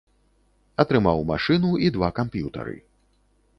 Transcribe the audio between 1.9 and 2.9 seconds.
два камп'ютары.